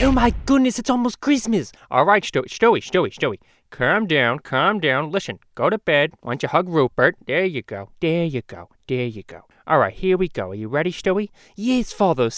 Oh 0.00 0.12
my 0.12 0.32
goodness, 0.46 0.78
it's 0.78 0.90
almost 0.90 1.20
Christmas. 1.20 1.72
All 1.90 2.04
right, 2.04 2.22
Stewie, 2.22 2.46
Stewie, 2.46 2.80
Stewie, 2.80 3.12
Stewie. 3.12 3.40
Calm 3.70 4.06
down, 4.06 4.38
calm 4.38 4.78
down. 4.78 5.10
Listen, 5.10 5.40
go 5.56 5.68
to 5.68 5.78
bed. 5.78 6.12
Why 6.20 6.32
don't 6.32 6.42
you 6.44 6.48
hug 6.48 6.68
Rupert? 6.68 7.16
There 7.26 7.44
you 7.44 7.62
go. 7.62 7.90
There 8.00 8.24
you 8.24 8.42
go. 8.42 8.68
There 8.86 9.06
you 9.06 9.24
go. 9.24 9.42
All 9.66 9.80
right, 9.80 9.92
here 9.92 10.16
we 10.16 10.28
go. 10.28 10.52
Are 10.52 10.54
you 10.54 10.68
ready, 10.68 10.92
Stewie? 10.92 11.30
Yes, 11.56 11.92
father. 11.92 12.30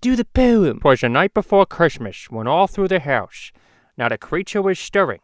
Do 0.00 0.14
the 0.14 0.24
poem. 0.24 0.78
poem. 0.78 0.80
'Twas 0.80 1.00
the 1.00 1.08
night 1.08 1.34
before 1.34 1.66
Christmas, 1.66 2.30
when 2.30 2.46
all 2.46 2.68
through 2.68 2.88
the 2.88 3.00
house 3.00 3.50
not 3.96 4.12
a 4.12 4.16
creature 4.16 4.62
was 4.62 4.78
stirring, 4.78 5.20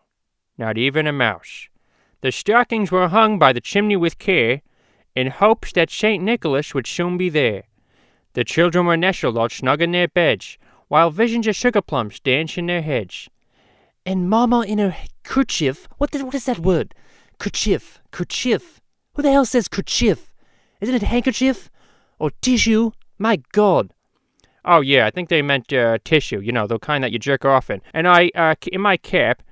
not 0.59 0.77
even 0.77 1.07
a 1.07 1.13
mouse. 1.13 1.69
The 2.23 2.33
stockings 2.33 2.91
were 2.91 3.09
hung 3.09 3.39
by 3.39 3.53
the 3.53 3.61
chimney 3.61 3.97
with 3.97 4.19
care, 4.19 4.63
in 5.15 5.29
hopes 5.29 5.73
that 5.73 5.91
St. 5.91 6.23
Nicholas 6.23 6.75
would 6.75 6.89
soon 6.89 7.17
be 7.17 7.29
there. 7.29 7.63
The 8.33 8.43
children 8.43 8.87
were 8.87 8.97
nestled 8.97 9.39
all 9.39 9.49
snug 9.49 9.81
in 9.81 9.93
their 9.93 10.09
beds, 10.09 10.59
while 10.89 11.11
visions 11.11 11.47
of 11.47 11.57
sugar 11.57 11.83
plums 11.83 12.21
danced 12.21 12.59
in 12.59 12.67
their 12.67 12.83
heads. 12.83 13.29
And 14.07 14.29
mamma 14.29 14.63
in 14.63 14.79
her 14.79 14.97
kerchief. 15.23 15.89
What, 15.99 16.11
the, 16.11 16.25
what 16.25 16.35
is 16.35 16.45
that 16.47 16.59
word? 16.59 16.95
Kerchief. 17.39 18.01
Kerchief. 18.11 18.81
Who 19.15 19.23
the 19.23 19.33
hell 19.33 19.45
says 19.45 19.69
kerchief? 19.69 20.33
Isn't 20.81 20.95
it 20.95 21.03
handkerchief? 21.03 21.71
Or 22.19 22.31
tissue? 22.43 22.93
My 23.19 23.41
God. 23.53 23.93
Oh 24.65 24.81
yeah, 24.81 25.07
I 25.07 25.11
think 25.11 25.29
they 25.29 25.43
meant 25.43 25.73
uh, 25.73 25.99
tissue. 26.05 26.41
You 26.41 26.53
know, 26.53 26.67
the 26.67 26.79
kind 26.79 27.05
that 27.05 27.13
you 27.13 27.19
jerk 27.19 27.45
off 27.45 27.71
in. 27.71 27.83
And 27.93 28.09
I, 28.09 28.31
uh, 28.35 28.55
in 28.73 28.81
my 28.81 28.97
cap, 28.97 29.43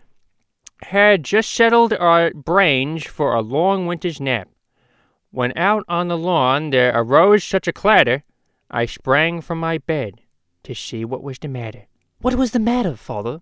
had 0.85 1.23
just 1.23 1.53
settled 1.53 1.93
our 1.93 2.33
brains 2.33 3.05
for 3.05 3.35
a 3.35 3.41
long 3.41 3.87
winter's 3.87 4.21
nap. 4.21 4.49
When 5.31 5.57
out 5.57 5.85
on 5.89 6.09
the 6.09 6.19
lawn 6.19 6.71
there 6.71 6.93
arose 6.95 7.45
such 7.45 7.69
a 7.69 7.73
clatter, 7.73 8.25
I 8.71 8.87
sprang 8.87 9.41
from 9.41 9.61
my 9.61 9.79
bed 9.79 10.22
to 10.65 10.75
see 10.75 11.05
what 11.05 11.23
was 11.23 11.39
the 11.39 11.49
matter. 11.49 11.87
What 12.21 12.35
was 12.35 12.53
the 12.53 12.59
matter, 12.59 12.97
father? 12.97 13.41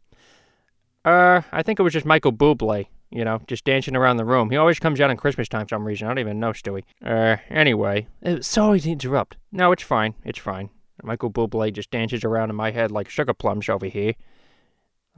Uh, 1.05 1.43
I 1.53 1.63
think 1.63 1.79
it 1.79 1.83
was 1.83 1.93
just 1.93 2.07
Michael 2.07 2.33
Bublé. 2.33 2.87
You 3.11 3.25
know, 3.25 3.41
just 3.49 3.65
dancing 3.65 3.97
around 3.97 4.19
the 4.19 4.25
room. 4.25 4.51
He 4.51 4.57
always 4.57 4.79
comes 4.79 5.01
out 5.01 5.11
on 5.11 5.17
Christmas 5.17 5.49
time 5.49 5.67
for 5.67 5.75
some 5.75 5.85
reason. 5.85 6.07
I 6.07 6.11
don't 6.11 6.21
even 6.21 6.39
know, 6.39 6.53
Stewie. 6.53 6.85
Uh, 7.05 7.39
anyway. 7.49 8.07
Uh, 8.25 8.41
sorry 8.41 8.79
to 8.81 8.91
interrupt. 8.91 9.37
No, 9.51 9.73
it's 9.73 9.83
fine. 9.83 10.15
It's 10.25 10.39
fine. 10.39 10.71
Michael 11.03 11.31
Bublé 11.31 11.73
just 11.73 11.91
dances 11.91 12.23
around 12.23 12.51
in 12.51 12.57
my 12.57 12.71
head 12.71 12.93
like 12.93 13.09
sugar 13.09 13.35
plums 13.35 13.69
over 13.69 13.87
here. 13.87 14.15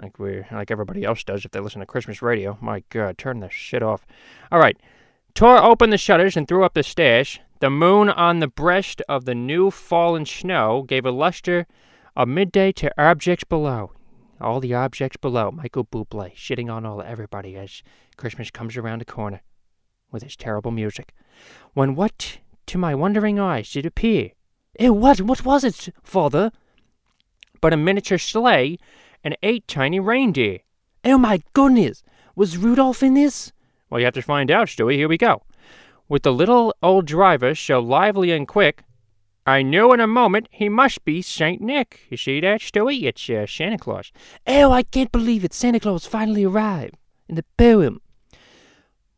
Like 0.00 0.18
we're 0.18 0.46
like 0.50 0.70
everybody 0.70 1.04
else 1.04 1.22
does 1.22 1.44
if 1.44 1.50
they 1.50 1.60
listen 1.60 1.80
to 1.80 1.86
Christmas 1.86 2.22
radio. 2.22 2.56
My 2.60 2.82
God, 2.88 3.18
turn 3.18 3.40
the 3.40 3.50
shit 3.50 3.82
off. 3.82 4.06
All 4.50 4.58
right. 4.58 4.78
Tore 5.34 5.58
open 5.58 5.90
the 5.90 5.98
shutters 5.98 6.36
and 6.36 6.48
threw 6.48 6.64
up 6.64 6.74
the 6.74 6.82
stash. 6.82 7.40
The 7.60 7.70
moon 7.70 8.08
on 8.08 8.40
the 8.40 8.48
breast 8.48 9.02
of 9.08 9.24
the 9.24 9.34
new 9.34 9.70
fallen 9.70 10.26
snow 10.26 10.82
gave 10.82 11.06
a 11.06 11.10
luster 11.10 11.66
of 12.16 12.28
midday 12.28 12.72
to 12.72 12.92
objects 13.00 13.44
below. 13.44 13.92
All 14.40 14.60
the 14.60 14.74
objects 14.74 15.16
below. 15.16 15.50
Michael 15.50 15.84
Bublé 15.84 16.34
shitting 16.34 16.72
on 16.72 16.84
all 16.84 17.00
everybody 17.00 17.56
as 17.56 17.82
Christmas 18.16 18.50
comes 18.50 18.76
around 18.76 19.00
the 19.00 19.04
corner 19.04 19.40
with 20.10 20.22
his 20.22 20.36
terrible 20.36 20.70
music. 20.70 21.14
When 21.74 21.94
what 21.94 22.38
to 22.66 22.78
my 22.78 22.94
wondering 22.94 23.38
eyes 23.38 23.70
did 23.72 23.86
appear 23.86 24.30
Eh, 24.78 24.88
what? 24.88 25.20
What 25.20 25.44
was 25.44 25.64
it, 25.64 25.90
father? 26.02 26.50
but 27.62 27.72
a 27.72 27.76
miniature 27.76 28.18
sleigh 28.18 28.76
and 29.24 29.36
eight 29.42 29.66
tiny 29.68 30.00
reindeer. 30.00 30.58
Oh 31.04 31.16
my 31.16 31.40
goodness. 31.54 32.02
Was 32.34 32.58
Rudolph 32.58 33.02
in 33.02 33.14
this? 33.14 33.52
Well, 33.88 34.00
you 34.00 34.04
have 34.06 34.14
to 34.14 34.22
find 34.22 34.50
out, 34.50 34.68
Stewie. 34.68 34.96
Here 34.96 35.08
we 35.08 35.16
go. 35.16 35.42
With 36.08 36.24
the 36.24 36.32
little 36.32 36.74
old 36.82 37.06
driver 37.06 37.54
so 37.54 37.78
lively 37.78 38.32
and 38.32 38.48
quick, 38.48 38.82
I 39.44 39.62
knew 39.62 39.92
in 39.92 40.00
a 40.00 40.06
moment 40.06 40.48
he 40.50 40.68
must 40.68 41.04
be 41.04 41.20
Saint 41.20 41.60
Nick. 41.60 42.00
You 42.10 42.16
see 42.16 42.40
that, 42.40 42.60
Stewie? 42.60 43.02
It's 43.04 43.28
uh, 43.28 43.46
Santa 43.46 43.78
Claus. 43.78 44.12
Oh, 44.46 44.70
I 44.70 44.84
can't 44.84 45.10
believe 45.10 45.44
it. 45.44 45.52
Santa 45.52 45.80
Claus 45.80 46.06
finally 46.06 46.44
arrived. 46.44 46.94
In 47.28 47.34
the 47.34 47.44
poem. 47.56 48.00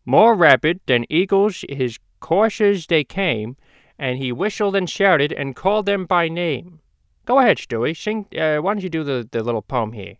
More 0.07 0.35
rapid 0.35 0.81
than 0.87 1.05
eagles 1.11 1.65
his 1.69 1.99
coursers 2.21 2.87
they 2.87 3.05
came, 3.05 3.57
and 3.99 4.19
he 4.19 4.33
whistled 4.33 4.77
and 4.77 4.89
shouted 4.89 5.33
and 5.33 5.57
called 5.57 5.87
them 5.87 6.07
by 6.07 6.29
name. 6.29 6.81
Go 7.27 7.39
ahead, 7.39 7.59
Stewie. 7.59 7.97
Sing. 7.97 8.27
Uh, 8.39 8.59
why 8.59 8.75
don't 8.75 8.83
you 8.83 8.91
do 8.91 9.05
the, 9.05 9.29
the 9.31 9.43
little 9.43 9.63
poem 9.63 9.93
here? 9.93 10.17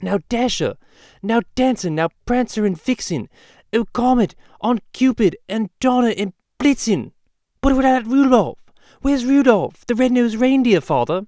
Now 0.00 0.18
Dasher, 0.28 0.76
now 1.22 1.40
Dancer, 1.54 1.88
now 1.88 2.10
Prancer 2.26 2.66
and 2.66 2.80
Vixen, 2.80 3.28
oh 3.72 3.86
Comet, 3.92 4.34
on 4.60 4.80
Cupid, 4.92 5.36
and 5.48 5.70
Donner 5.80 6.12
and 6.16 6.32
Blitzen. 6.58 7.12
But 7.60 7.76
without 7.76 8.06
Rudolph. 8.06 8.58
Where's 9.04 9.26
Rudolph, 9.26 9.84
the 9.84 9.94
red-nosed 9.94 10.36
reindeer, 10.36 10.80
father? 10.80 11.26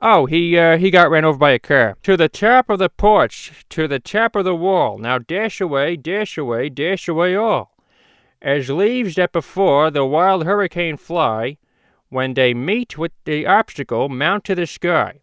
Oh, 0.00 0.24
he 0.24 0.56
uh, 0.56 0.78
he 0.78 0.90
got 0.90 1.10
ran 1.10 1.26
over 1.26 1.36
by 1.36 1.50
a 1.50 1.58
car. 1.58 1.98
To 2.02 2.16
the 2.16 2.30
top 2.30 2.70
of 2.70 2.78
the 2.78 2.88
porch, 2.88 3.66
to 3.68 3.86
the 3.86 3.98
top 3.98 4.34
of 4.34 4.46
the 4.46 4.54
wall. 4.54 4.96
Now 4.96 5.18
dash 5.18 5.60
away, 5.60 5.96
dash 5.96 6.38
away, 6.38 6.70
dash 6.70 7.06
away 7.06 7.36
all. 7.36 7.76
As 8.40 8.70
leaves 8.70 9.16
that 9.16 9.32
before 9.32 9.90
the 9.90 10.06
wild 10.06 10.46
hurricane 10.46 10.96
fly, 10.96 11.58
when 12.08 12.32
they 12.32 12.54
meet 12.54 12.96
with 12.96 13.12
the 13.26 13.44
obstacle, 13.46 14.08
mount 14.08 14.44
to 14.44 14.54
the 14.54 14.66
sky. 14.66 15.20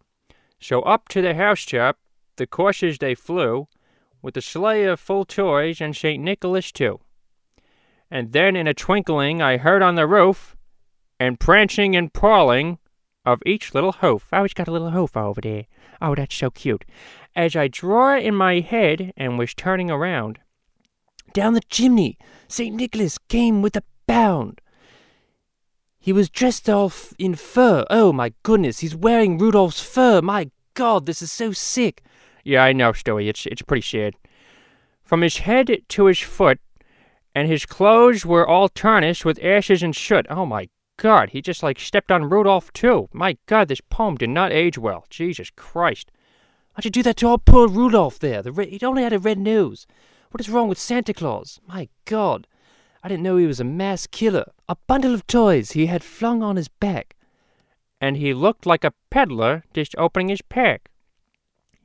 So 0.60 0.82
up 0.82 1.08
to 1.08 1.20
the 1.20 1.34
housetop, 1.34 1.98
the 2.36 2.46
coursers 2.46 2.98
they 2.98 3.16
flew, 3.16 3.66
with 4.22 4.34
the 4.34 4.40
sleigh 4.40 4.84
of 4.84 5.00
full 5.00 5.24
toys 5.24 5.80
and 5.80 5.96
St. 5.96 6.22
Nicholas 6.22 6.70
too. 6.70 7.00
And 8.08 8.30
then 8.30 8.54
in 8.54 8.68
a 8.68 8.72
twinkling 8.72 9.42
I 9.42 9.56
heard 9.56 9.82
on 9.82 9.96
the 9.96 10.06
roof, 10.06 10.56
and 11.22 11.38
prancing 11.38 11.94
and 11.94 12.12
prawling, 12.12 12.78
of 13.24 13.40
each 13.46 13.74
little 13.74 13.92
hoof. 13.92 14.26
Oh, 14.32 14.42
he's 14.42 14.54
got 14.54 14.66
a 14.66 14.72
little 14.72 14.90
hoof 14.90 15.16
over 15.16 15.40
there. 15.40 15.66
Oh, 16.00 16.16
that's 16.16 16.34
so 16.34 16.50
cute. 16.50 16.84
As 17.36 17.54
I 17.54 17.68
draw 17.68 18.16
it 18.16 18.24
in 18.24 18.34
my 18.34 18.58
head 18.58 19.12
and 19.16 19.38
was 19.38 19.54
turning 19.54 19.88
around, 19.88 20.40
Down 21.32 21.54
the 21.54 21.62
chimney, 21.70 22.18
St. 22.48 22.74
Nicholas 22.74 23.18
came 23.28 23.62
with 23.62 23.76
a 23.76 23.84
bound. 24.06 24.60
He 26.00 26.12
was 26.12 26.28
dressed 26.28 26.68
all 26.68 26.92
in 27.18 27.36
fur. 27.36 27.86
Oh 27.88 28.12
my 28.12 28.34
goodness, 28.42 28.80
he's 28.80 28.96
wearing 28.96 29.38
Rudolph's 29.38 29.80
fur. 29.80 30.20
My 30.20 30.50
God, 30.74 31.06
this 31.06 31.22
is 31.22 31.30
so 31.30 31.52
sick. 31.52 32.02
Yeah, 32.42 32.64
I 32.64 32.72
know, 32.72 32.92
Stewie. 32.92 33.28
It's 33.28 33.46
it's 33.46 33.62
pretty 33.62 33.86
sad. 33.86 34.14
From 35.04 35.22
his 35.22 35.38
head 35.38 35.70
to 35.88 36.06
his 36.06 36.18
foot, 36.18 36.58
and 37.36 37.46
his 37.46 37.64
clothes 37.64 38.26
were 38.26 38.46
all 38.46 38.68
tarnished 38.68 39.24
with 39.24 39.38
ashes 39.42 39.84
and 39.84 39.94
soot. 39.94 40.26
Oh 40.28 40.44
my 40.44 40.68
God, 41.02 41.30
he 41.30 41.42
just 41.42 41.64
like 41.64 41.80
stepped 41.80 42.12
on 42.12 42.30
Rudolph 42.30 42.72
too. 42.72 43.08
My 43.12 43.36
God, 43.46 43.66
this 43.66 43.80
poem 43.80 44.14
did 44.14 44.30
not 44.30 44.52
age 44.52 44.78
well. 44.78 45.04
Jesus 45.10 45.50
Christ. 45.50 46.12
Why'd 46.74 46.84
you 46.84 46.92
do 46.92 47.02
that 47.02 47.16
to 47.16 47.26
our 47.26 47.38
poor 47.38 47.66
Rudolph 47.66 48.20
there? 48.20 48.40
The 48.40 48.52
re- 48.52 48.70
he 48.70 48.86
only 48.86 49.02
had 49.02 49.12
a 49.12 49.18
red 49.18 49.36
nose. 49.36 49.84
What 50.30 50.40
is 50.40 50.48
wrong 50.48 50.68
with 50.68 50.78
Santa 50.78 51.12
Claus? 51.12 51.58
My 51.66 51.88
God, 52.04 52.46
I 53.02 53.08
didn't 53.08 53.24
know 53.24 53.36
he 53.36 53.48
was 53.48 53.58
a 53.58 53.64
mass 53.64 54.06
killer. 54.06 54.44
A 54.68 54.76
bundle 54.86 55.12
of 55.12 55.26
toys 55.26 55.72
he 55.72 55.86
had 55.86 56.04
flung 56.04 56.40
on 56.40 56.54
his 56.54 56.68
back. 56.68 57.16
And 58.00 58.16
he 58.16 58.32
looked 58.32 58.64
like 58.64 58.84
a 58.84 58.94
peddler 59.10 59.64
just 59.74 59.96
opening 59.98 60.28
his 60.28 60.42
pack. 60.42 60.88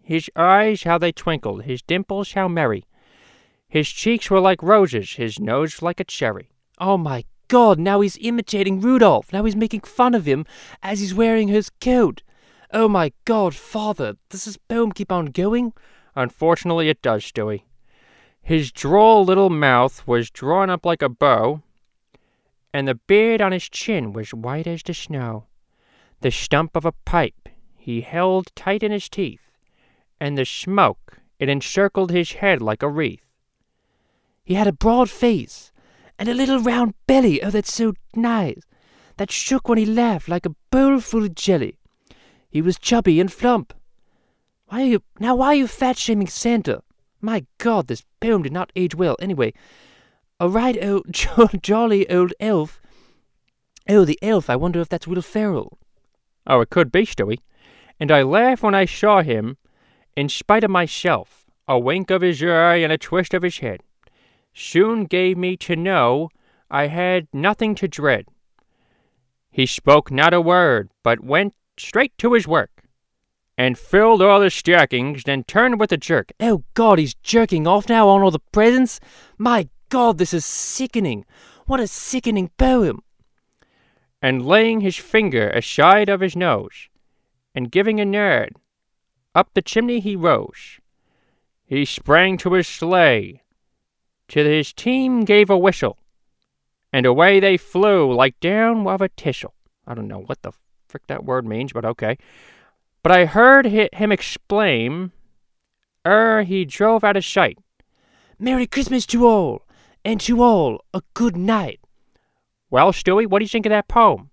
His 0.03 0.29
eyes, 0.35 0.83
how 0.83 1.00
they 1.00 1.11
twinkled, 1.11 1.63
his 1.63 1.81
dimples, 1.81 2.33
how 2.33 2.47
merry. 2.47 2.85
His 3.67 3.89
cheeks 3.89 4.29
were 4.29 4.39
like 4.39 4.61
roses, 4.61 5.13
his 5.13 5.39
nose 5.39 5.81
like 5.81 6.00
a 6.00 6.03
cherry. 6.03 6.51
Oh 6.77 7.00
my 7.00 7.25
God, 7.47 7.80
now 7.80 8.02
he's 8.02 8.18
imitating 8.19 8.81
Rudolph. 8.81 9.31
Now 9.31 9.46
he's 9.46 9.56
making 9.56 9.81
fun 9.81 10.13
of 10.13 10.25
him 10.25 10.46
as 10.84 11.00
he's 11.00 11.13
wearing 11.13 11.47
his 11.47 11.69
coat. 11.69 12.24
Oh 12.72 12.88
my 12.88 13.13
God, 13.25 13.56
father, 13.56 14.16
does 14.30 14.46
this 14.46 14.58
poem 14.58 14.91
keep 14.91 15.12
on 15.12 15.28
going? 15.28 15.74
Unfortunately, 16.16 16.90
it 16.90 17.02
does, 17.02 17.24
Stewie. 17.24 17.63
His 18.41 18.72
droll 18.72 19.24
little 19.25 19.50
mouth 19.50 20.06
was 20.07 20.30
drawn 20.30 20.69
up 20.69 20.86
like 20.86 21.02
a 21.02 21.09
bow, 21.09 21.62
and 22.74 22.88
the 22.88 22.96
beard 22.96 23.41
on 23.41 23.52
his 23.52 23.69
chin 23.69 24.13
was 24.13 24.34
white 24.34 24.68
as 24.68 24.84
the 24.84 24.94
snow. 24.94 25.46
The 26.22 26.31
stump 26.31 26.75
of 26.75 26.86
a 26.86 26.91
pipe 26.91 27.50
he 27.75 28.01
held 28.01 28.54
tight 28.56 28.83
in 28.83 28.92
his 28.92 29.07
teeth, 29.07 29.51
and 30.19 30.38
the 30.38 30.45
smoke 30.45 31.19
it 31.39 31.50
encircled 31.50 32.12
his 32.12 32.33
head 32.33 32.62
like 32.62 32.83
a 32.83 32.89
wreath. 32.89 33.25
He 34.44 34.56
had 34.56 34.68
a 34.68 34.74
broad 34.74 35.10
face 35.10 35.71
and 36.19 36.30
a 36.30 36.34
little 36.34 36.60
round 36.60 36.94
belly. 37.06 37.42
Oh, 37.42 37.50
that's 37.50 37.74
so 37.74 37.94
nice. 38.16 38.60
That 39.18 39.31
shook 39.31 39.68
when 39.68 39.78
he 39.78 39.86
laughed 39.86 40.30
like 40.30 40.46
a 40.46 40.56
bowl 40.72 41.00
full 41.00 41.24
of 41.24 41.36
jelly. 41.36 41.78
He 42.50 42.62
was 42.62 42.78
chubby 42.78 43.19
and 43.19 43.31
flump. 43.31 43.74
Why 44.68 44.81
are 44.81 44.86
you 44.86 45.04
now? 45.19 45.36
Why 45.36 45.48
are 45.48 45.56
you 45.56 45.68
fat 45.68 45.98
shaming 45.98 46.28
Santa? 46.28 46.81
My 47.22 47.46
God, 47.58 47.88
this 47.88 48.04
poem 48.19 48.44
did 48.44 48.52
not 48.52 48.72
age 48.75 48.96
well. 48.96 49.16
Anyway, 49.19 49.54
a 50.40 50.50
right 50.50 50.78
old 50.84 51.06
jo- 51.12 51.50
jolly 51.62 52.10
old 52.10 52.34
elf. 52.40 52.81
Oh, 53.90 54.06
the 54.06 54.19
elf. 54.22 54.50
I 54.50 54.56
wonder 54.56 54.81
if 54.81 54.90
that's 54.90 55.08
Will 55.08 55.22
Ferrell. 55.22 55.78
Oh, 56.46 56.62
it 56.62 56.69
could 56.69 56.92
be, 56.92 57.06
Stewie. 57.06 57.40
And 58.00 58.12
I 58.12 58.22
laughed 58.22 58.64
when 58.64 58.75
I 58.75 58.86
saw 58.86 59.22
him, 59.22 59.58
in 60.16 60.30
spite 60.30 60.64
of 60.64 60.72
myself. 60.72 61.46
A 61.68 61.80
wink 61.80 62.12
of 62.12 62.22
his 62.22 62.42
eye 62.44 62.78
and 62.78 62.94
a 62.94 62.98
twist 62.98 63.34
of 63.34 63.44
his 63.44 63.58
head 63.60 63.81
soon 64.57 65.06
gave 65.06 65.38
me 65.38 65.56
to 65.56 65.75
know 65.75 66.30
I 66.69 66.88
had 66.88 67.27
nothing 67.31 67.75
to 67.75 67.88
dread. 67.88 68.25
He 69.51 69.65
spoke 69.65 70.12
not 70.12 70.33
a 70.33 70.42
word, 70.42 70.89
but 71.04 71.24
went 71.24 71.54
straight 71.77 72.18
to 72.18 72.33
his 72.33 72.48
work. 72.48 72.71
and 73.59 73.75
filled 73.75 74.21
all 74.21 74.39
the 74.39 74.51
stockings, 74.51 75.24
then 75.24 75.44
turned 75.44 75.80
with 75.80 75.92
a 75.92 75.98
jerk. 75.98 76.31
Oh 76.39 76.63
God, 76.75 77.00
he's 77.00 77.15
jerking 77.15 77.65
off 77.65 77.89
now 77.89 78.07
on 78.07 78.21
all 78.21 78.30
the 78.30 78.38
presents? 78.51 79.00
My 79.39 79.68
God, 79.89 80.19
this 80.19 80.31
is 80.31 80.45
sickening. 80.45 81.25
What 81.65 81.80
a 81.80 81.88
sickening 81.88 82.50
poem. 82.57 83.01
and 84.21 84.45
laying 84.45 84.81
his 84.81 84.95
finger 84.98 85.50
aside 85.50 86.07
of 86.09 86.21
his 86.21 86.36
nose, 86.36 86.89
and 87.56 87.71
giving 87.71 88.00
a 88.00 88.06
nod, 88.06 88.50
up 89.33 89.50
the 89.54 89.62
chimney 89.62 90.00
he 90.00 90.15
rose. 90.15 90.80
He 91.65 91.83
sprang 91.86 92.38
to 92.39 92.54
his 92.54 92.68
sleigh, 92.68 93.42
till 94.27 94.45
his 94.45 94.74
team 94.74 95.21
gave 95.21 95.50
a 95.50 95.57
whistle, 95.57 95.97
and 96.91 97.06
away 97.06 97.39
they 97.39 97.57
flew 97.57 98.13
like 98.13 98.39
down 98.39 98.88
of 98.88 99.01
a 99.01 99.09
thistle. 99.09 99.53
I 99.85 99.94
don't 99.94 100.07
know 100.07 100.19
what 100.19 100.41
the 100.41 100.51
frick 100.88 101.07
that 101.07 101.25
word 101.25 101.45
means, 101.45 101.74
but 101.74 101.85
okay. 101.85 102.18
But 103.03 103.12
I 103.12 103.25
heard 103.25 103.68
hi- 103.68 103.89
him 103.94 104.12
exclaim, 104.12 105.12
ere 106.06 106.44
he 106.44 106.65
drove 106.65 107.03
out 107.03 107.18
of 107.18 107.25
sight, 107.25 107.57
Merry 108.39 108.68
Christmas 108.68 109.06
to 109.07 109.25
all, 109.25 109.63
and 110.03 110.19
to 110.21 110.44
all 110.44 110.83
a 110.94 111.01
good 111.13 111.35
night. 111.35 111.80
Well, 112.69 112.91
Stewie, 112.91 113.27
what 113.27 113.39
do 113.39 113.45
you 113.45 113.50
think 113.50 113.65
of 113.65 113.69
that 113.69 113.88
poem? 113.88 114.30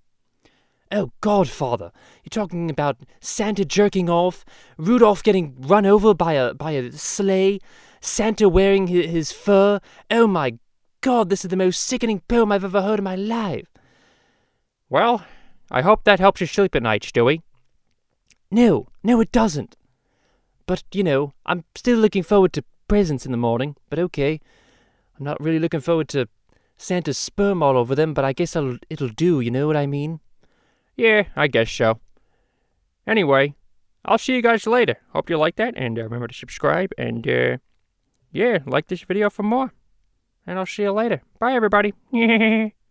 Oh, 0.92 1.10
Godfather, 1.20 1.90
you're 2.22 2.30
talking 2.30 2.70
about 2.70 2.98
Santa 3.20 3.64
jerking 3.64 4.10
off, 4.10 4.44
Rudolph 4.76 5.22
getting 5.22 5.56
run 5.58 5.86
over 5.86 6.14
by 6.14 6.34
a 6.34 6.54
by 6.54 6.72
a 6.72 6.92
sleigh, 6.92 7.58
Santa 8.04 8.48
wearing 8.48 8.88
his, 8.88 9.06
his 9.06 9.32
fur. 9.32 9.80
Oh 10.10 10.26
my 10.26 10.58
God, 11.00 11.30
this 11.30 11.44
is 11.44 11.50
the 11.50 11.56
most 11.56 11.82
sickening 11.82 12.20
poem 12.28 12.52
I've 12.52 12.64
ever 12.64 12.82
heard 12.82 13.00
in 13.00 13.04
my 13.04 13.16
life. 13.16 13.66
Well, 14.88 15.24
I 15.70 15.82
hope 15.82 16.04
that 16.04 16.20
helps 16.20 16.40
you 16.40 16.46
sleep 16.46 16.74
at 16.74 16.82
night, 16.82 17.02
Stewie. 17.02 17.42
No, 18.50 18.88
no, 19.02 19.20
it 19.20 19.32
doesn't. 19.32 19.76
But 20.66 20.82
you 20.92 21.02
know, 21.02 21.32
I'm 21.46 21.64
still 21.74 21.98
looking 21.98 22.22
forward 22.22 22.52
to 22.54 22.64
presents 22.88 23.26
in 23.26 23.32
the 23.32 23.38
morning. 23.38 23.76
But 23.90 23.98
okay, 23.98 24.40
I'm 25.18 25.24
not 25.24 25.40
really 25.42 25.58
looking 25.58 25.80
forward 25.80 26.08
to 26.10 26.28
Santa's 26.76 27.18
sperm 27.18 27.62
all 27.62 27.76
over 27.76 27.94
them. 27.94 28.14
But 28.14 28.24
I 28.24 28.32
guess 28.32 28.54
I'll, 28.54 28.78
it'll 28.88 29.08
do. 29.08 29.40
You 29.40 29.50
know 29.50 29.66
what 29.66 29.76
I 29.76 29.86
mean? 29.86 30.20
Yeah, 30.96 31.24
I 31.34 31.48
guess 31.48 31.70
so. 31.70 32.00
Anyway, 33.06 33.54
I'll 34.04 34.18
see 34.18 34.34
you 34.34 34.42
guys 34.42 34.66
later. 34.66 34.96
Hope 35.12 35.28
you 35.28 35.36
like 35.36 35.56
that, 35.56 35.74
and 35.76 35.98
uh, 35.98 36.04
remember 36.04 36.28
to 36.28 36.34
subscribe, 36.34 36.92
and 36.96 37.26
uh, 37.26 37.56
yeah, 38.34 38.58
like 38.66 38.88
this 38.88 39.02
video 39.02 39.30
for 39.30 39.44
more. 39.44 39.72
And 40.46 40.58
I'll 40.58 40.66
see 40.66 40.82
you 40.82 40.92
later. 40.92 41.22
Bye, 41.38 41.54
everybody. 41.54 41.94